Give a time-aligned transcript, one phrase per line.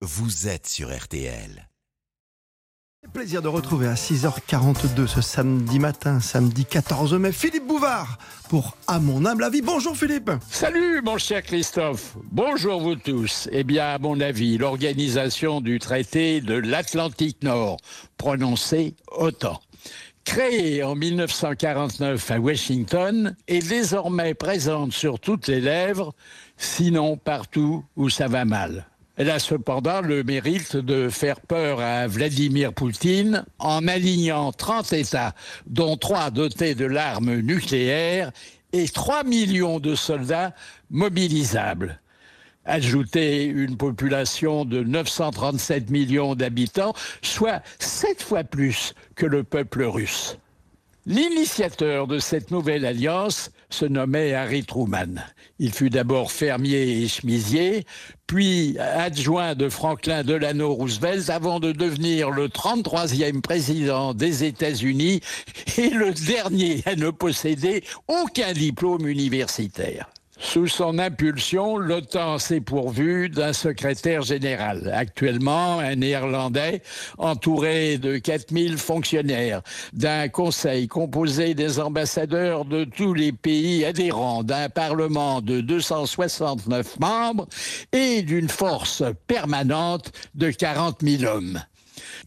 [0.00, 1.68] vous êtes sur RTL.
[3.12, 9.00] Plaisir de retrouver à 6h42 ce samedi matin, samedi 14 mai, Philippe Bouvard pour À
[9.00, 9.62] mon humble avis.
[9.62, 10.30] Bonjour Philippe.
[10.50, 12.16] Salut mon cher Christophe.
[12.30, 13.48] Bonjour vous tous.
[13.50, 17.78] Eh bien, à mon avis, l'organisation du traité de l'Atlantique Nord,
[18.18, 19.60] prononcé OTAN,
[20.24, 26.14] créée en 1949 à Washington, est désormais présente sur toutes les lèvres,
[26.56, 28.86] sinon partout où ça va mal.
[29.18, 35.34] Elle a cependant le mérite de faire peur à Vladimir Poutine en alignant 30 États,
[35.66, 38.30] dont 3 dotés de l'arme nucléaire
[38.72, 40.54] et 3 millions de soldats
[40.90, 42.00] mobilisables.
[42.64, 50.38] Ajouter une population de 937 millions d'habitants, soit 7 fois plus que le peuple russe.
[51.08, 55.24] L'initiateur de cette nouvelle alliance se nommait Harry Truman.
[55.58, 57.86] Il fut d'abord fermier et chemisier,
[58.26, 65.22] puis adjoint de Franklin Delano Roosevelt avant de devenir le 33e président des États-Unis
[65.78, 70.10] et le dernier à ne posséder aucun diplôme universitaire.
[70.40, 76.80] Sous son impulsion, l'OTAN s'est pourvu d'un secrétaire général, actuellement un Néerlandais
[77.18, 84.68] entouré de 4000 fonctionnaires, d'un conseil composé des ambassadeurs de tous les pays adhérents, d'un
[84.68, 87.48] parlement de 269 membres
[87.92, 91.60] et d'une force permanente de 40 000 hommes.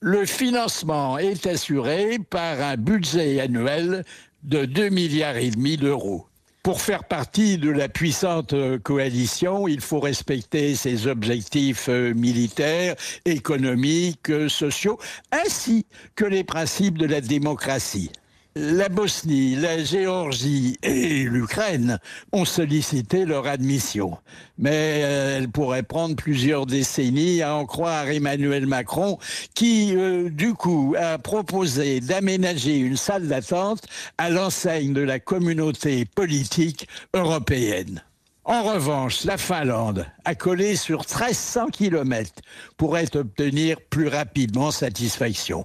[0.00, 4.04] Le financement est assuré par un budget annuel
[4.44, 6.27] de 2 milliards et demi d'euros.
[6.68, 12.94] Pour faire partie de la puissante euh, coalition, il faut respecter ses objectifs euh, militaires,
[13.24, 14.98] économiques, euh, sociaux,
[15.32, 18.10] ainsi que les principes de la démocratie
[18.60, 22.00] la Bosnie, la Géorgie et l'Ukraine
[22.32, 24.18] ont sollicité leur admission.
[24.58, 29.18] Mais euh, elle pourrait prendre plusieurs décennies à en croire Emmanuel Macron,
[29.54, 33.84] qui, euh, du coup, a proposé d'aménager une salle d'attente
[34.18, 38.02] à l'enseigne de la communauté politique européenne.
[38.44, 42.32] En revanche, la Finlande a collé sur 1300 km
[42.76, 45.62] pourrait obtenir plus rapidement satisfaction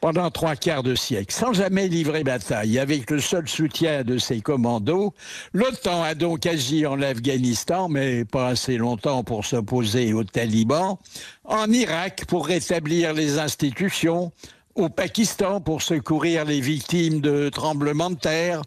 [0.00, 4.40] pendant trois quarts de siècle, sans jamais livrer bataille, avec le seul soutien de ses
[4.40, 5.14] commandos.
[5.52, 10.96] L'OTAN a donc agi en Afghanistan, mais pas assez longtemps pour s'opposer aux talibans,
[11.44, 14.32] en Irak pour rétablir les institutions,
[14.74, 18.62] au Pakistan pour secourir les victimes de tremblements de terre,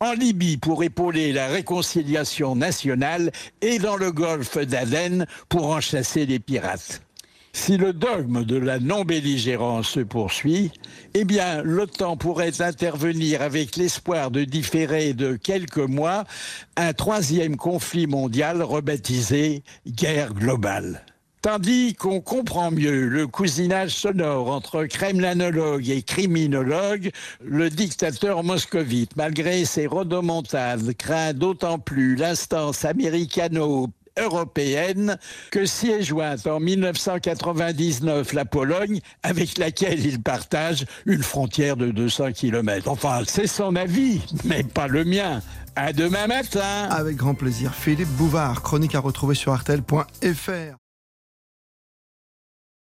[0.00, 6.26] en Libye pour épauler la réconciliation nationale et dans le golfe d'Aden pour en chasser
[6.26, 7.02] les pirates.
[7.54, 10.72] Si le dogme de la non-belligérance se poursuit,
[11.14, 16.24] eh bien, l'OTAN pourrait intervenir avec l'espoir de différer de quelques mois
[16.76, 21.04] un troisième conflit mondial rebaptisé guerre globale.
[21.42, 27.10] Tandis qu'on comprend mieux le cousinage sonore entre kremlinologue et criminologue,
[27.44, 35.16] le dictateur moscovite, malgré ses rodomontades, craint d'autant plus l'instance américano européenne
[35.50, 41.90] que s'y est jointe en 1999 la Pologne, avec laquelle il partage une frontière de
[41.90, 42.88] 200 km.
[42.88, 45.40] Enfin, c'est son avis, mais pas le mien.
[45.74, 46.88] À demain matin.
[46.90, 47.74] Avec grand plaisir.
[47.74, 50.81] Philippe Bouvard, chronique à retrouver sur artel.fr.